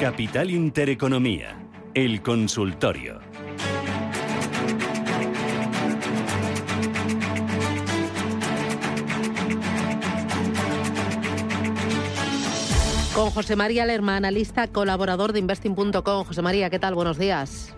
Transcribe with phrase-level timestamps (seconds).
[0.00, 1.58] Capital Intereconomía,
[1.92, 3.18] el consultorio.
[13.12, 16.24] Con José María Lerma, analista, colaborador de investing.com.
[16.24, 16.94] José María, ¿qué tal?
[16.94, 17.74] Buenos días.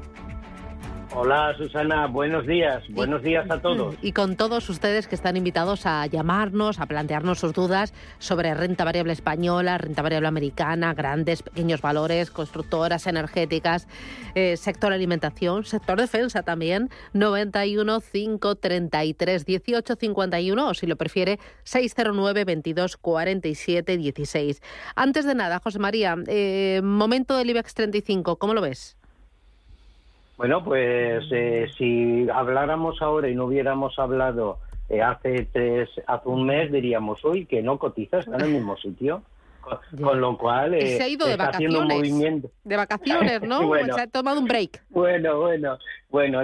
[1.12, 3.96] Hola Susana, buenos días, buenos días a todos.
[4.00, 8.84] Y con todos ustedes que están invitados a llamarnos, a plantearnos sus dudas sobre renta
[8.84, 13.88] variable española, renta variable americana, grandes, pequeños valores, constructoras energéticas,
[14.36, 22.44] eh, sector alimentación, sector defensa también, 91 533 18 51 o si lo prefiere 609
[22.44, 24.62] 22 47 16.
[24.94, 28.99] Antes de nada, José María, eh, momento del IBEX 35, ¿cómo lo ves?
[30.40, 36.46] Bueno, pues eh, si habláramos ahora y no hubiéramos hablado eh, hace tres, hace un
[36.46, 39.20] mes, diríamos, uy, que no cotizas, está en el mismo sitio.
[39.60, 42.50] Con, lo cual eh, se ha ido de vacaciones, movimiento.
[42.64, 43.60] De vacaciones, ¿no?
[43.94, 44.82] Se ha tomado un break.
[44.90, 45.78] Bueno, bueno,
[46.10, 46.42] bueno,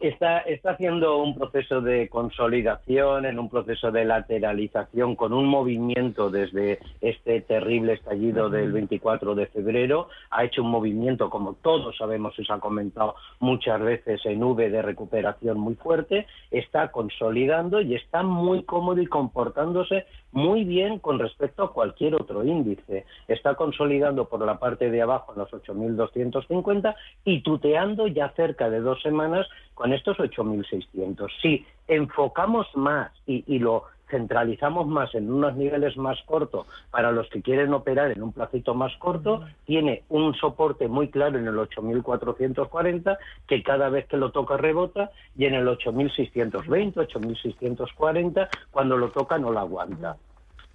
[0.00, 6.30] está, está haciendo un proceso de consolidación, en un proceso de lateralización, con un movimiento
[6.30, 10.08] desde este terrible estallido del 24 de febrero.
[10.30, 14.70] Ha hecho un movimiento, como todos sabemos y se ha comentado muchas veces, en V
[14.70, 16.26] de recuperación muy fuerte.
[16.52, 22.44] Está consolidando y está muy cómodo y comportándose muy bien con respecto a cualquier otro
[22.44, 23.06] índice.
[23.28, 28.80] Está consolidando por la parte de abajo en los 8.250 y tuteando ya cerca de
[28.80, 31.28] dos semanas con estos 8.600.
[31.40, 37.42] Si enfocamos más y, lo centralizamos más en unos niveles más cortos para los que
[37.42, 43.18] quieren operar en un placito más corto, tiene un soporte muy claro en el 8.440
[43.46, 49.38] que cada vez que lo toca rebota y en el 8.620, 8.640 cuando lo toca
[49.38, 50.16] no lo aguanta.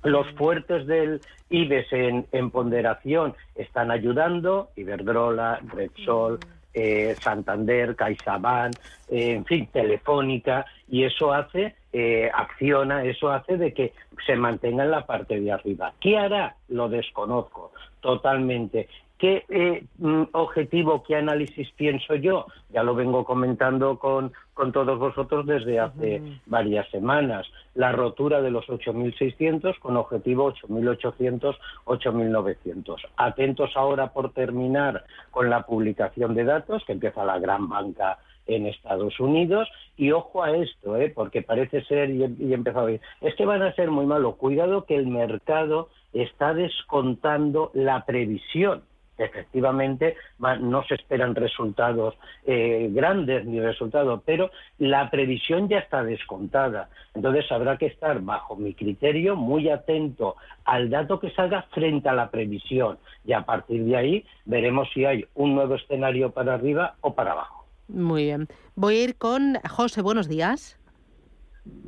[0.04, 6.40] Los fuertes del IBEX en, ponderación están ayudando, Iberdrola, Repsol,
[6.74, 8.76] eh, Santander, CaixaBank,
[9.10, 13.94] eh, en fin, Telefónica, y eso hace, eh, acciona, eso hace de que
[14.28, 15.92] se mantenga en la parte de arriba.
[16.00, 16.56] ¿Qué hará?
[16.68, 18.88] Lo desconozco totalmente.
[19.18, 22.46] ¿Qué eh, mm, objetivo, qué análisis pienso yo?
[22.72, 27.48] Ya lo vengo comentando con, con todos vosotros desde hace varias semanas.
[27.74, 32.98] La rotura de los 8.600 con objetivo 8.800, 8.900.
[33.18, 38.68] Atentos ahora por terminar con la publicación de datos, que empieza la gran banca en
[38.68, 39.70] Estados Unidos.
[39.98, 41.12] Y ojo a esto, ¿eh?
[41.14, 44.36] porque parece ser, y he, empezado a decir, es que van a ser muy malos.
[44.36, 48.84] Cuidado que el mercado está descontando la previsión
[49.18, 52.16] efectivamente no se esperan resultados
[52.46, 56.90] eh, grandes ni resultados, pero la previsión ya está descontada.
[57.14, 62.14] Entonces habrá que estar, bajo mi criterio, muy atento al dato que salga frente a
[62.14, 66.96] la previsión y a partir de ahí veremos si hay un nuevo escenario para arriba
[67.02, 67.63] o para abajo.
[67.94, 68.48] Muy bien.
[68.76, 70.02] Voy a ir con José.
[70.02, 70.78] Buenos días.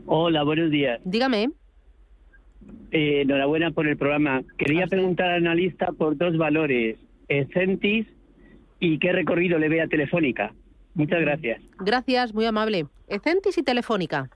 [0.05, 1.01] Hola, buenos días.
[1.03, 1.49] Dígame.
[2.91, 4.44] Eh, enhorabuena por el programa.
[4.57, 6.97] Quería preguntar al analista por dos valores.
[7.53, 8.07] Centis
[8.79, 10.53] y qué recorrido le ve a Telefónica.
[10.94, 11.61] Muchas gracias.
[11.79, 12.85] Gracias, muy amable.
[13.07, 14.29] Ecentis y Telefónica.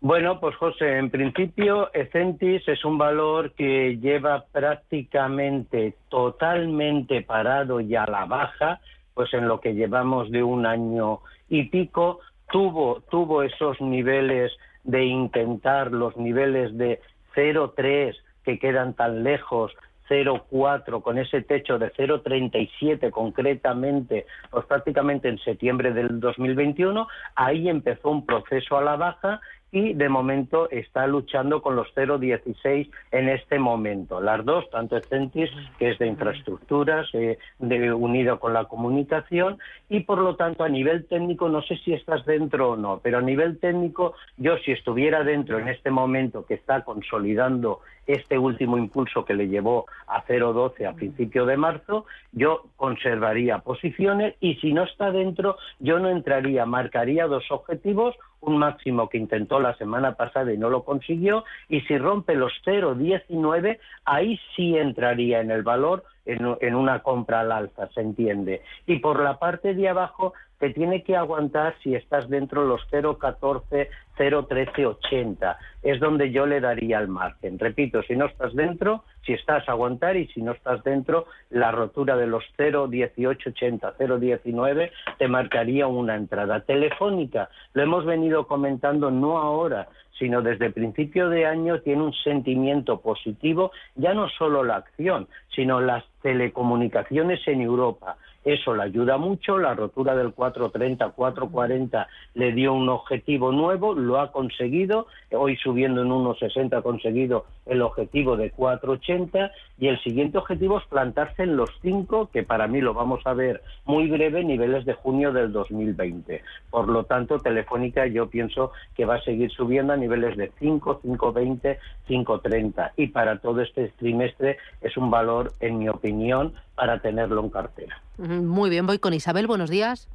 [0.00, 7.94] Bueno, pues José, en principio Ecentis es un valor que lleva prácticamente totalmente parado y
[7.94, 8.80] a la baja,
[9.16, 12.20] pues en lo que llevamos de un año y pico,
[12.52, 14.52] tuvo, esos niveles
[14.84, 17.00] de intentar los niveles de
[17.34, 19.72] 0,3 que quedan tan lejos
[20.10, 28.10] 0,4 con ese techo de 0,37 concretamente, pues prácticamente en septiembre del 2021, ahí empezó
[28.10, 29.40] un proceso a la baja
[29.72, 34.20] y de momento está luchando con los 0,16 en este momento.
[34.20, 39.58] Las dos, tanto Centis, que es de infraestructuras, eh, de, unido con la comunicación,
[39.88, 43.18] y por lo tanto a nivel técnico, no sé si estás dentro o no, pero
[43.18, 48.78] a nivel técnico, yo si estuviera dentro en este momento que está consolidando este último
[48.78, 54.72] impulso que le llevó a 0,12 a principio de marzo, yo conservaría posiciones y si
[54.72, 60.14] no está dentro, yo no entraría, marcaría dos objetivos un máximo que intentó la semana
[60.14, 65.62] pasada y no lo consiguió, y si rompe los 0,19, ahí sí entraría en el
[65.62, 68.62] valor en, una compra al alza, se entiende.
[68.86, 72.80] Y por la parte de abajo te tiene que aguantar si estás dentro de los
[72.90, 75.56] 0,14, 0,1380.
[75.82, 77.58] Es donde yo le daría el margen.
[77.58, 82.16] Repito, si no estás dentro, si estás aguantar y si no estás dentro, la rotura
[82.16, 87.50] de los 0,1880, 0,19 te marcaría una entrada telefónica.
[87.74, 89.88] Lo hemos venido comentando no ahora,
[90.18, 95.80] sino desde principio de año tiene un sentimiento positivo, ya no solo la acción, sino
[95.80, 98.16] las telecomunicaciones en Europa.
[98.46, 104.20] Eso le ayuda mucho, la rotura del 430, 440 le dio un objetivo nuevo, lo
[104.20, 109.50] ha conseguido, hoy subiendo en 1,60 ha conseguido el objetivo de 480
[109.80, 113.34] y el siguiente objetivo es plantarse en los 5, que para mí lo vamos a
[113.34, 116.40] ver muy breve, niveles de junio del 2020.
[116.70, 121.00] Por lo tanto, Telefónica yo pienso que va a seguir subiendo a niveles de 5,
[121.02, 121.78] 5,20,
[122.08, 127.50] 5,30 y para todo este trimestre es un valor, en mi opinión, para tenerlo en
[127.50, 128.05] cartera.
[128.18, 129.46] Muy bien, voy con Isabel.
[129.46, 130.08] Buenos días.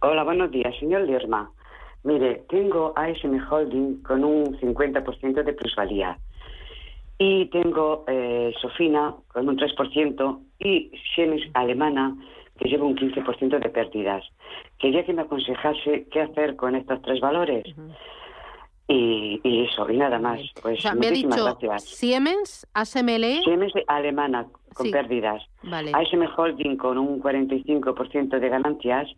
[0.00, 1.50] Hola, buenos días, señor Lerma.
[2.04, 6.18] Mire, tengo ASM Holding con un 50% de plusvalía.
[7.18, 12.16] Y tengo eh, Sofina con un 3% y Siemens Alemana
[12.58, 14.24] que lleva un 15% de pérdidas.
[14.78, 17.64] Quería que me aconsejase qué hacer con estos tres valores.
[18.94, 20.40] Y, eso, y nada más.
[20.60, 23.42] Pues, me ha dicho Siemens, ASML.
[23.44, 25.42] Siemens Alemana con pérdidas.
[25.62, 25.92] Vale.
[25.94, 29.08] ASM Holding con un 45% de ganancias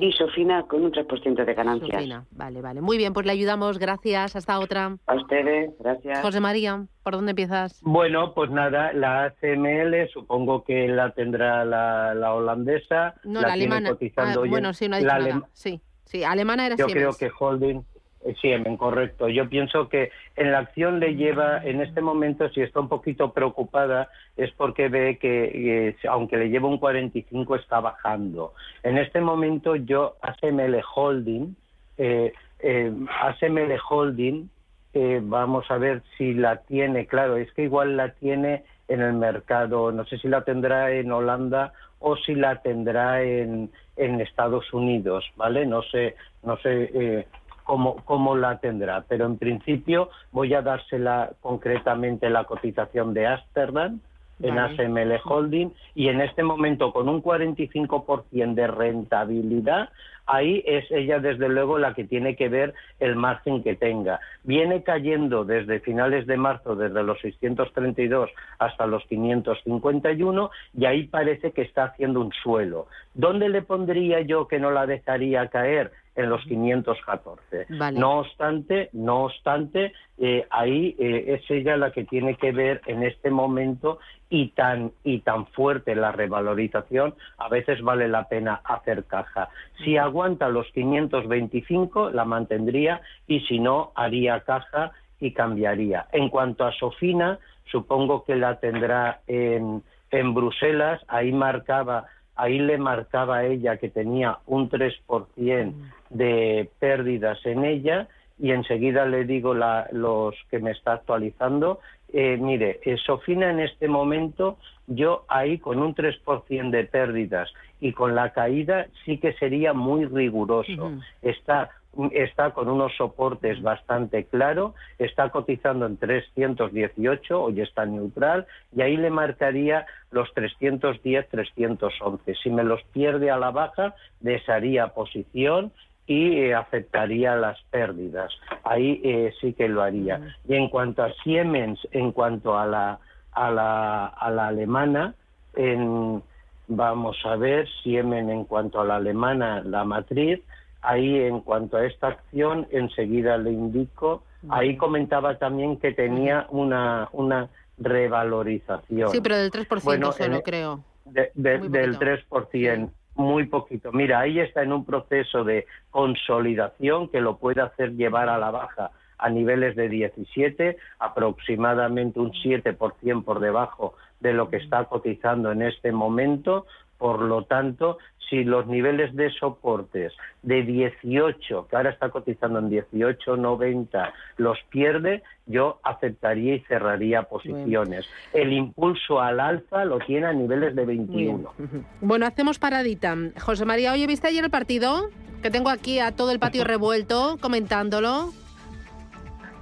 [0.00, 1.90] y Sofina con un 3% de ganancias.
[1.90, 2.80] Sofina, vale, vale.
[2.80, 3.78] Muy bien, pues le ayudamos.
[3.78, 4.36] Gracias.
[4.36, 4.96] Hasta otra.
[5.06, 6.20] A ustedes, gracias.
[6.20, 7.80] José María, ¿por dónde empiezas?
[7.82, 13.14] Bueno, pues nada, la ACML supongo que la tendrá la, holandesa.
[13.24, 13.96] No, la, alemana.
[14.16, 15.48] Ah, bueno, sí, no ha dicho nada.
[15.52, 17.84] Sí, sí, alemana era Yo creo que Holding
[18.22, 19.28] eh, sí, correcto.
[19.28, 23.32] Yo pienso que en la acción le lleva, en este momento, si está un poquito
[23.32, 28.52] preocupada, es porque ve que, aunque le lleva un 45, está bajando.
[28.82, 31.56] En este momento, yo, ASML Holding,
[31.96, 34.50] eh, eh, ASML Holding,
[34.92, 39.14] eh, vamos a ver si la tiene, claro, es que igual la tiene en el
[39.14, 44.72] mercado, no sé si la tendrá en Holanda o si la tendrá en, en Estados
[44.72, 45.64] Unidos, ¿vale?
[45.64, 47.26] No sé, no sé.
[47.70, 49.04] Eh, cómo, la tendrá.
[49.08, 54.00] Pero en principio voy a dársela concretamente la cotización de Amsterdam
[54.42, 59.90] en ASML Holding y en este momento con un 45% de rentabilidad,
[60.30, 64.20] ahí es ella desde luego la que tiene que ver el margen que tenga.
[64.44, 71.52] Viene cayendo desde finales de marzo, desde los 632 hasta los 551 y ahí parece
[71.52, 72.86] que está haciendo un suelo.
[73.14, 75.90] ¿Dónde le pondría yo que no la dejaría caer?
[76.16, 77.66] en los 514.
[77.94, 83.02] No obstante, no obstante, eh, ahí eh, es ella la que tiene que ver en
[83.04, 89.04] este momento y tan y tan fuerte la revalorización, a veces vale la pena hacer
[89.04, 89.48] caja.
[89.84, 96.08] Si aguanta los 525, la mantendría y si no, haría caja y cambiaría.
[96.12, 102.04] En cuanto a Sofina, supongo que la tendrá en, en Bruselas, ahí marcaba
[102.36, 105.74] ahí le marcaba a ella que tenía un 3%
[106.10, 108.08] de pérdidas en ella
[108.40, 111.80] y enseguida le digo los que me está actualizando.
[112.12, 117.92] Eh, mire, eh, Sofina en este momento, yo ahí con un 3% de pérdidas y
[117.92, 120.92] con la caída sí que sería muy riguroso.
[121.22, 121.70] Está
[122.12, 128.96] está con unos soportes bastante claros, está cotizando en 318, hoy está neutral, y ahí
[128.96, 132.34] le marcaría los 310, 311.
[132.42, 135.72] Si me los pierde a la baja, desharía posición
[136.10, 138.32] y eh, aceptaría las pérdidas.
[138.64, 140.36] Ahí eh, sí que lo haría.
[140.48, 142.98] Y en cuanto a Siemens, en cuanto a la,
[143.30, 145.14] a la, a la alemana,
[145.54, 146.20] en,
[146.66, 150.40] vamos a ver, Siemens en cuanto a la alemana, la matriz,
[150.82, 154.24] Ahí, en cuanto a esta acción, enseguida le indico.
[154.48, 159.10] Ahí comentaba también que tenía una, una revalorización.
[159.10, 160.82] Sí, pero del 3% bueno, solo, creo.
[161.04, 163.92] del 3%, muy poquito.
[163.92, 168.50] Mira, ahí está en un proceso de consolidación que lo puede hacer llevar a la
[168.50, 175.52] baja a niveles de 17, aproximadamente un 7% por debajo de lo que está cotizando
[175.52, 176.66] en este momento,
[177.00, 177.96] Por lo tanto,
[178.28, 185.22] si los niveles de soportes de 18, que ahora está cotizando en 18,90, los pierde,
[185.46, 188.06] yo aceptaría y cerraría posiciones.
[188.34, 191.52] El impulso al alza lo tiene a niveles de 21.
[192.02, 193.16] Bueno, hacemos paradita.
[193.40, 195.08] José María, oye, ¿viste ayer el partido?
[195.42, 198.32] Que tengo aquí a todo el patio revuelto comentándolo.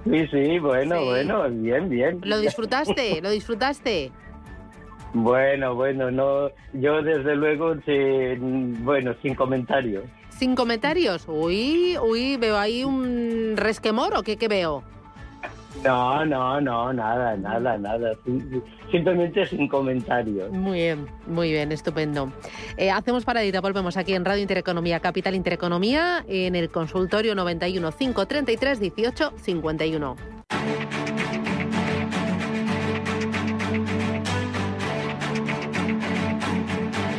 [0.04, 2.20] Sí, sí, bueno, bueno, bien, bien.
[2.24, 3.20] ¿Lo disfrutaste?
[3.20, 4.10] ¿Lo disfrutaste?
[5.14, 7.74] Bueno, bueno, no, yo desde luego,
[8.84, 10.04] bueno, sin comentarios.
[10.30, 11.24] ¿Sin comentarios?
[11.26, 14.84] Uy, uy, veo ahí un resquemor o qué, qué veo.
[15.84, 18.12] No, no, no, nada, nada, nada.
[18.90, 20.50] Simplemente sin comentarios.
[20.50, 22.32] Muy bien, muy bien, estupendo.
[22.76, 28.80] Eh, hacemos paradita, volvemos aquí en Radio Intereconomía, Capital Intereconomía, en el consultorio 91 533
[28.80, 30.16] 18 51.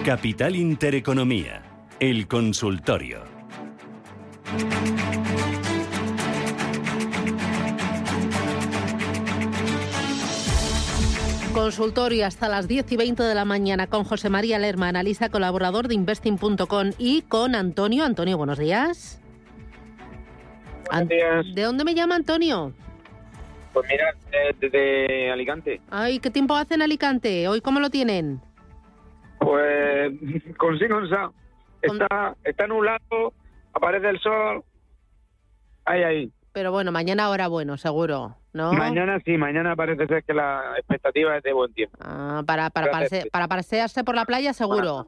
[0.10, 1.62] Capital Intereconomía,
[2.00, 3.22] el consultorio.
[11.54, 15.88] Consultorio hasta las 10 y 20 de la mañana con José María Lerma, analista colaborador
[15.88, 18.04] de investing.com y con Antonio.
[18.04, 19.22] Antonio, buenos días.
[20.90, 21.46] Buenos días.
[21.54, 22.74] ¿De dónde me llama Antonio?
[23.74, 24.16] Pues mira,
[24.60, 25.80] desde Alicante.
[25.92, 27.48] Ay, ¿qué tiempo hace en Alicante?
[27.48, 28.42] ¿Hoy cómo lo tienen?
[29.40, 30.12] Pues
[30.58, 31.32] con sa.
[31.82, 33.34] Está, está nublado,
[33.74, 34.64] aparece el sol.
[35.86, 36.34] Ahí, ahí.
[36.52, 38.74] Pero bueno, mañana ahora bueno, seguro, ¿no?
[38.74, 41.98] Mañana sí, mañana parece ser que la expectativa es de buen tiempo.
[42.02, 45.08] Ah, para, para, para pasearse por la playa, seguro.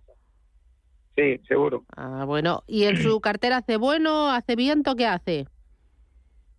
[1.15, 1.83] Sí, seguro.
[1.95, 2.63] Ah, bueno.
[2.67, 5.47] ¿Y en su cartera hace bueno, hace viento, qué hace?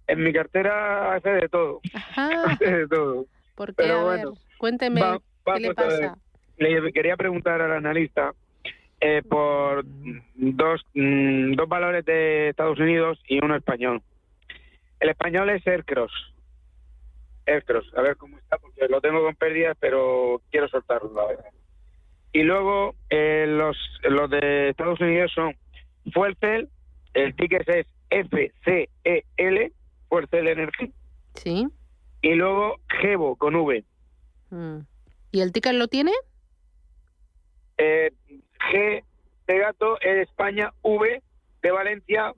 [0.09, 1.81] En mi cartera hace de todo.
[2.17, 3.26] hace de todo.
[3.55, 3.91] ¿Por qué?
[3.91, 4.26] a ver,
[4.59, 5.00] cuénteme,
[5.55, 6.19] ¿qué le pasa?
[6.59, 8.35] Le quería preguntar al analista
[9.00, 9.85] eh, por
[10.37, 14.00] dos, mm, dos valores de Estados Unidos y uno español.
[15.00, 16.12] El español es Aircross.
[17.47, 21.50] Aircross, a ver cómo está, porque lo tengo con pérdidas, pero quiero soltarlo, la verdad.
[22.32, 23.76] Y luego eh, los,
[24.09, 25.56] los de Estados Unidos son
[26.12, 26.68] Fuelcel,
[27.14, 29.73] el ticket es FCEL,
[30.09, 30.92] Fuelcel Energy.
[31.35, 31.66] Sí.
[32.21, 33.85] Y luego Gevo, con V.
[34.50, 34.78] Mm.
[35.32, 36.12] ¿Y el ticket lo tiene?
[37.79, 38.11] Eh,
[38.71, 39.05] G
[39.47, 41.23] de gato, E de España, V
[41.62, 42.33] de Valencia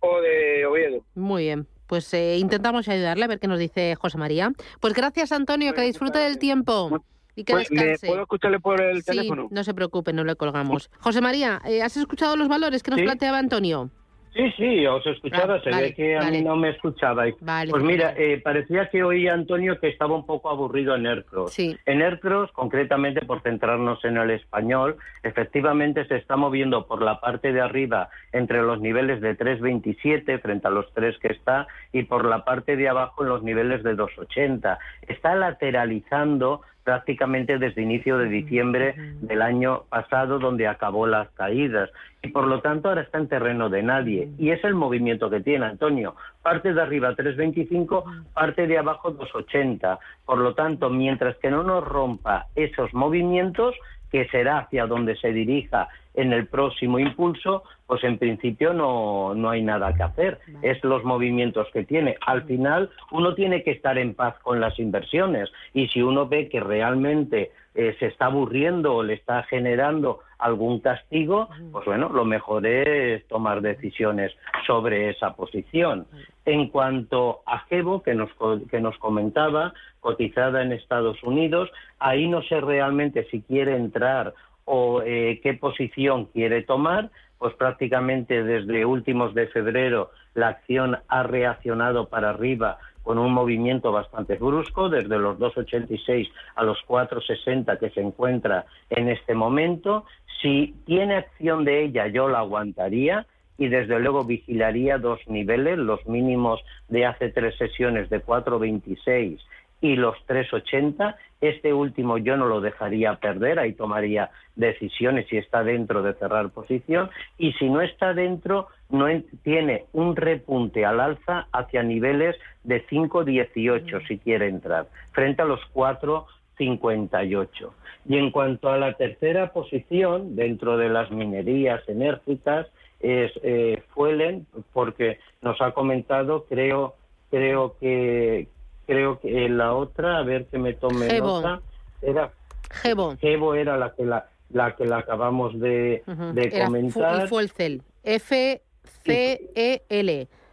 [0.00, 1.04] o de Oviedo.
[1.14, 4.52] Muy bien pues eh, intentamos ayudarle a ver qué nos dice José María.
[4.78, 7.02] Pues gracias, Antonio, que disfrute del tiempo.
[7.34, 8.06] Y que pues, descanse.
[8.06, 9.48] ¿Puedo escucharle por el teléfono?
[9.50, 10.90] No se preocupe, no le colgamos.
[11.00, 13.90] José María, eh, ¿has escuchado los valores que nos planteaba Antonio?
[14.38, 17.34] Sí, sí, os escuchaba, ah, se ve que a mí no me escuchabais.
[17.68, 21.54] pues mira, eh, parecía que oía Antonio que estaba un poco aburrido en Aircross.
[21.54, 21.76] Sí.
[21.86, 27.52] En Aircross, concretamente por centrarnos en el español, efectivamente se está moviendo por la parte
[27.52, 32.24] de arriba entre los niveles de 3.27 frente a los 3 que está y por
[32.24, 34.78] la parte de abajo en los niveles de 2.80.
[35.08, 41.90] Está lateralizando prácticamente desde inicio de diciembre del año pasado, donde acabó las caídas.
[42.22, 44.30] Y por lo tanto ahora está en terreno de nadie.
[44.38, 46.16] Y es el movimiento que tiene Antonio.
[46.40, 49.98] Parte de arriba 3.25, parte de abajo 2.80.
[50.24, 53.74] Por lo tanto, mientras que no nos rompa esos movimientos,
[54.10, 59.50] que será hacia donde se dirija en el próximo impulso, pues en principio no, no
[59.50, 60.40] hay nada que hacer.
[60.62, 62.16] Es los movimientos que tiene.
[62.26, 66.48] Al final, uno tiene que estar en paz con las inversiones y si uno ve
[66.48, 72.24] que realmente eh, se está aburriendo o le está generando algún castigo, pues bueno, lo
[72.24, 74.32] mejor es tomar decisiones
[74.66, 76.04] sobre esa posición.
[76.44, 78.30] En cuanto a Gebo, que nos,
[78.68, 81.70] que nos comentaba, cotizada en Estados Unidos,
[82.00, 88.42] ahí no sé realmente si quiere entrar o eh, qué posición quiere tomar, pues prácticamente
[88.42, 94.90] desde últimos de febrero la acción ha reaccionado para arriba con un movimiento bastante brusco,
[94.90, 100.04] desde los 2,86 a los 4,60 que se encuentra en este momento.
[100.42, 103.24] Si tiene acción de ella, yo la aguantaría
[103.56, 106.60] y desde luego vigilaría dos niveles, los mínimos
[106.90, 109.38] de hace tres sesiones de 4,26
[109.80, 111.16] y los 3,80.
[111.40, 116.50] Este último yo no lo dejaría perder, ahí tomaría decisiones si está dentro de cerrar
[116.50, 119.06] posición y si no está dentro, no
[119.42, 125.60] tiene un repunte al alza hacia niveles de 5,18 si quiere entrar, frente a los
[125.72, 127.70] 4,58.
[128.08, 132.66] Y en cuanto a la tercera posición, dentro de las minerías enérgicas,
[133.00, 136.96] es eh, Fuelen, porque nos ha comentado, creo,
[137.30, 138.48] creo que,
[138.88, 141.60] creo que la otra, a ver que me tome nota,
[142.02, 142.32] era
[142.70, 143.16] Gebo.
[143.18, 147.24] Gebo era la que la la que la acabamos de, de comentar.
[147.24, 147.82] Y fue el CEL.
[148.02, 148.68] F-C-E-L.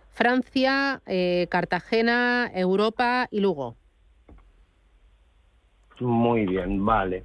[0.10, 3.78] Francia, eh, Cartagena, Europa y Lugo.
[6.00, 7.24] Muy bien, vale.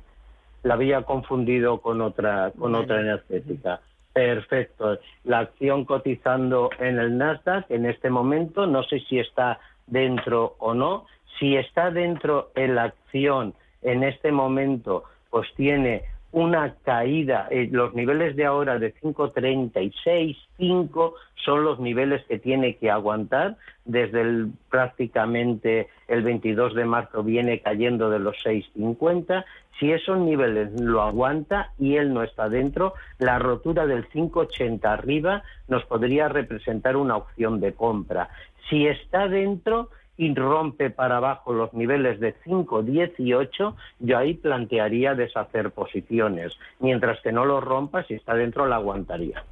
[0.62, 3.80] La había confundido con otra, con otra energética.
[4.12, 4.98] Perfecto.
[5.24, 9.58] La acción cotizando en el Nasdaq en este momento, no sé si está
[9.90, 11.06] dentro o no.
[11.38, 17.94] Si está dentro en la acción en este momento, pues tiene una caída, eh, los
[17.94, 23.56] niveles de ahora de 5.36, 5 son los niveles que tiene que aguantar.
[23.84, 29.44] Desde el, prácticamente el 22 de marzo viene cayendo de los 6.50.
[29.80, 35.42] Si esos niveles lo aguanta y él no está dentro, la rotura del 5.80 arriba
[35.68, 38.28] nos podría representar una opción de compra.
[38.68, 39.88] Si está dentro,
[40.20, 46.52] y rompe para abajo los niveles de 5-18, yo ahí plantearía deshacer posiciones.
[46.78, 49.42] Mientras que no lo rompa, si está dentro, la aguantaría.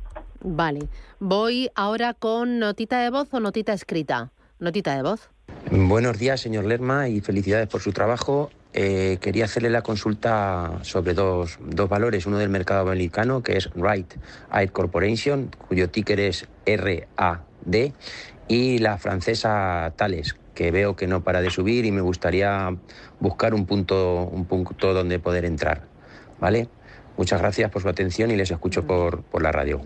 [0.43, 0.81] Vale.
[1.21, 4.31] Voy ahora con notita de voz o notita escrita.
[4.59, 5.31] Notita de voz.
[5.71, 8.51] Buenos días, señor Lerma, y felicidades por su trabajo.
[8.75, 12.27] Eh, quería hacerle la consulta sobre dos, dos, valores.
[12.27, 14.13] Uno del mercado americano, que es Right
[14.51, 17.39] Aid Corporation, cuyo ticker es RAD,
[18.49, 22.77] y la francesa Thales, que veo que no para de subir y me gustaría
[23.21, 25.83] buscar un punto, un punto donde poder entrar.
[26.41, 26.69] ¿Vale?
[27.17, 29.81] Muchas gracias por su atención y les escucho por, por la radio.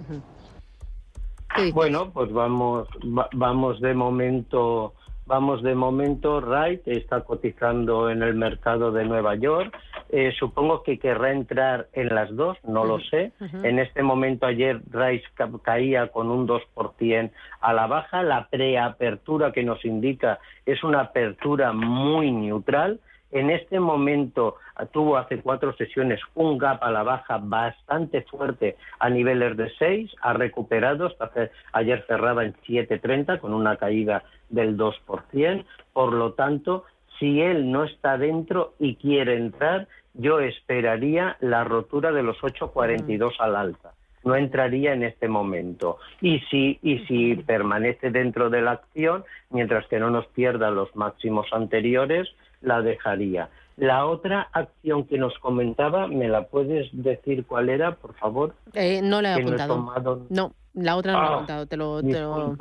[1.74, 2.88] Bueno, pues vamos,
[3.34, 4.94] vamos de momento
[5.32, 9.74] Vamos de momento, Wright está cotizando en el mercado de Nueva York.
[10.10, 13.32] Eh, supongo que querrá entrar en las dos, no lo sé.
[13.62, 15.24] En este momento ayer Rice
[15.62, 17.30] caía con un 2%
[17.62, 18.22] a la baja.
[18.22, 23.00] La preapertura que nos indica es una apertura muy neutral.
[23.32, 24.56] En este momento
[24.92, 30.14] tuvo hace cuatro sesiones un gap a la baja bastante fuerte a niveles de 6,
[30.20, 36.84] ha recuperado, hasta ayer cerraba en 7.30 con una caída del 2%, por lo tanto,
[37.18, 43.34] si él no está dentro y quiere entrar, yo esperaría la rotura de los 8.42
[43.38, 43.92] al alza.
[44.24, 45.98] No entraría en este momento.
[46.20, 50.94] Y si, y si permanece dentro de la acción, mientras que no nos pierda los
[50.94, 52.28] máximos anteriores,
[52.62, 53.50] la dejaría.
[53.76, 58.54] La otra acción que nos comentaba, ¿me la puedes decir cuál era, por favor?
[58.74, 60.26] Eh, no la he apuntado.
[60.28, 61.66] No, la otra no la he ah, apuntado.
[61.66, 62.02] Te lo,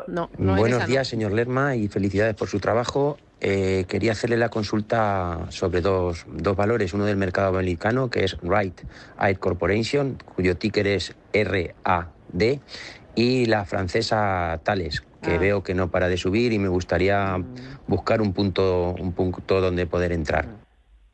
[0.07, 3.17] no, Buenos días, señor Lerma, y felicidades por su trabajo.
[3.41, 6.93] Eh, quería hacerle la consulta sobre dos, dos valores.
[6.93, 8.81] Uno del mercado americano, que es Right
[9.17, 12.07] Aid Corporation, cuyo ticker es RAD,
[13.15, 15.37] y la francesa Thales, que ah.
[15.37, 17.37] veo que no para de subir y me gustaría
[17.87, 20.45] buscar un punto, un punto donde poder entrar.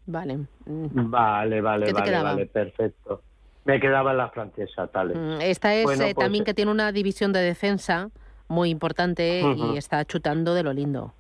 [0.06, 0.38] Vale.
[0.66, 1.10] Mm.
[1.10, 3.22] Vale, vale, vale, vale, perfecto.
[3.66, 5.10] Me quedaba la francesa, tal.
[5.10, 8.10] Mm, esta es eh, pues también que tiene una división de defensa
[8.48, 11.14] muy importante y está chutando de lo lindo.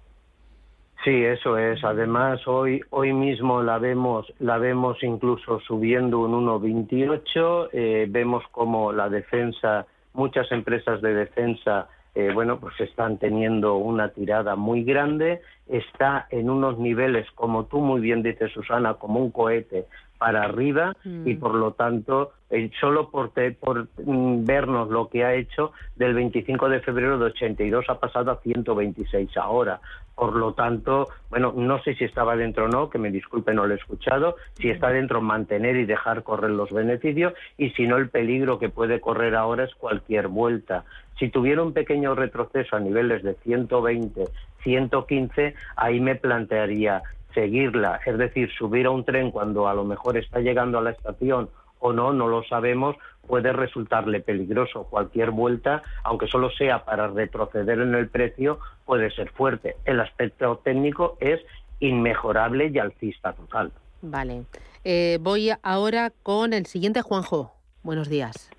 [1.03, 1.83] Sí, eso es.
[1.83, 7.69] Además, hoy hoy mismo la vemos la vemos incluso subiendo un 1.28.
[7.73, 14.09] Eh, vemos como la defensa, muchas empresas de defensa eh, bueno, pues están teniendo una
[14.09, 19.29] tirada muy grande, está en unos niveles, como tú muy bien dices, Susana, como un
[19.29, 19.85] cohete
[20.17, 21.39] para arriba y mm.
[21.39, 26.69] por lo tanto, eh, solo por, por mm, vernos lo que ha hecho, del 25
[26.69, 29.79] de febrero de 82 ha pasado a 126 ahora.
[30.15, 33.67] Por lo tanto, bueno, no sé si estaba dentro o no, que me disculpe, no
[33.67, 34.35] lo he escuchado.
[34.55, 38.69] Si está dentro, mantener y dejar correr los beneficios y si no, el peligro que
[38.69, 40.85] puede correr ahora es cualquier vuelta.
[41.19, 44.25] Si tuviera un pequeño retroceso a niveles de 120,
[44.63, 50.17] 115, ahí me plantearía seguirla, es decir, subir a un tren cuando a lo mejor
[50.17, 52.95] está llegando a la estación o no, no lo sabemos,
[53.27, 54.85] puede resultarle peligroso.
[54.85, 59.75] Cualquier vuelta, aunque solo sea para retroceder en el precio, puede ser fuerte.
[59.85, 61.39] El aspecto técnico es
[61.79, 63.71] inmejorable y alcista total.
[64.01, 64.43] Vale.
[64.83, 67.53] Eh, voy ahora con el siguiente Juanjo.
[67.83, 68.49] Buenos días.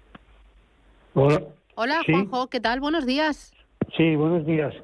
[1.14, 1.42] Hola.
[1.74, 2.80] Hola, Juanjo, ¿qué tal?
[2.80, 3.52] Buenos días.
[3.96, 4.74] Sí, buenos días.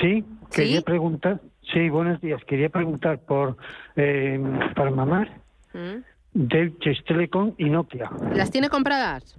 [0.00, 1.40] Sí, quería preguntar.
[1.62, 2.42] Sí, buenos días.
[2.44, 3.56] Quería preguntar por
[3.96, 4.40] eh,
[4.74, 5.30] para mamar,
[5.72, 6.02] ¿Mm?
[6.32, 8.10] Deutsche Telekom y Nokia.
[8.34, 9.36] ¿Las tiene compradas?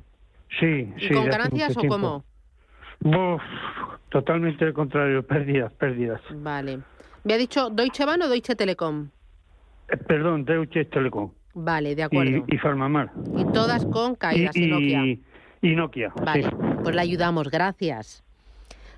[0.60, 1.14] Sí, sí.
[1.14, 2.24] ¿Con ganancias o cómo?
[4.10, 6.22] totalmente lo contrario, pérdidas, pérdidas.
[6.30, 6.80] Vale.
[7.24, 9.10] ¿Me ha dicho Deutsche Bahn o Deutsche Telekom?
[9.88, 11.32] Eh, perdón, Deutsche Telekom.
[11.54, 12.46] Vale, de acuerdo.
[12.48, 13.12] Y, y Farmamar.
[13.38, 15.18] Y todas con caídas y, Nokia
[15.62, 16.14] y Nokia.
[16.16, 16.50] Vale,
[16.84, 18.24] pues le ayudamos, gracias.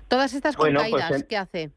[0.08, 1.70] Todas estas con pues, caídas, ¿qué hace?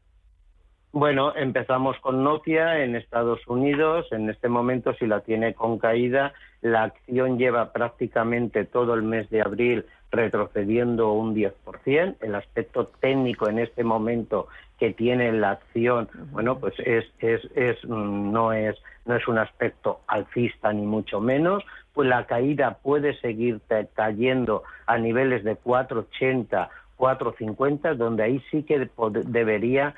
[0.92, 4.06] Bueno, empezamos con Nokia en Estados Unidos.
[4.10, 9.28] En este momento, si la tiene con caída, la acción lleva prácticamente todo el mes
[9.28, 12.16] de abril retrocediendo un 10%.
[12.22, 14.48] El aspecto técnico en este momento
[14.78, 19.36] que tiene la acción, bueno, pues es, es, es, mm, no, es, no es un
[19.36, 23.60] aspecto alcista ni mucho menos, pues la caída puede seguir
[23.94, 28.90] cayendo a niveles de 480 4.50, donde ahí sí que
[29.24, 29.94] debería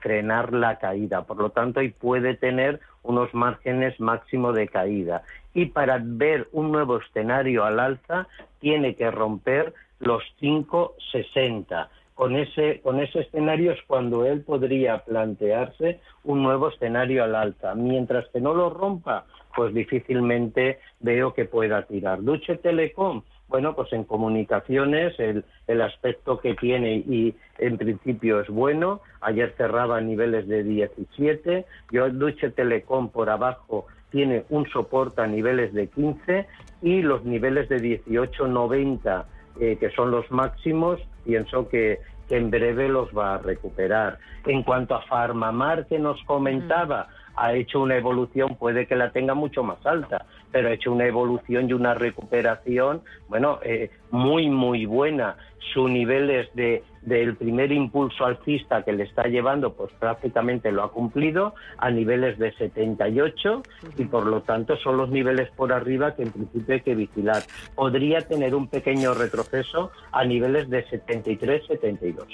[0.00, 1.22] frenar la caída.
[1.22, 5.22] Por lo tanto, ahí puede tener unos márgenes máximo de caída.
[5.52, 8.28] Y para ver un nuevo escenario al alza,
[8.60, 11.88] tiene que romper los 5.60.
[12.14, 17.74] Con ese, con ese escenario es cuando él podría plantearse un nuevo escenario al alza.
[17.74, 22.22] Mientras que no lo rompa, pues difícilmente veo que pueda tirar.
[22.22, 23.22] Duche Telecom,
[23.54, 29.00] bueno, pues en comunicaciones el, el, aspecto que tiene y en principio es bueno.
[29.20, 31.64] Ayer cerraba a niveles de 17.
[31.92, 36.48] Yo Deutsche Telecom por abajo tiene un soporte a niveles de 15
[36.82, 39.24] y los niveles de 18.90
[39.60, 44.18] eh, que son los máximos, pienso que, que, en breve los va a recuperar.
[44.46, 49.34] En cuanto a Farmamar que nos comentaba, ha hecho una evolución, puede que la tenga
[49.34, 54.86] mucho más alta, pero ha hecho una evolución y una recuperación, bueno, eh, muy, muy
[54.86, 55.36] buena.
[55.72, 60.92] Sus niveles de, del primer impulso alcista que le está llevando, pues prácticamente lo ha
[60.92, 63.62] cumplido a niveles de 78
[63.98, 67.42] y por lo tanto son los niveles por arriba que en principio hay que vigilar.
[67.74, 72.28] Podría tener un pequeño retroceso a niveles de 73-72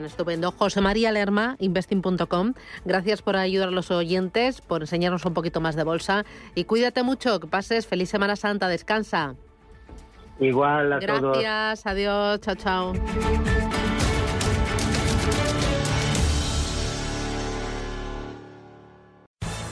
[0.00, 0.52] estupendo.
[0.52, 2.54] José María Lerma, investing.com.
[2.84, 6.24] Gracias por ayudar a los oyentes, por enseñarnos un poquito más de bolsa.
[6.54, 9.36] Y cuídate mucho, que pases feliz Semana Santa, descansa.
[10.40, 11.38] Igual a todos.
[11.38, 13.51] Gracias, adiós, chao, chao.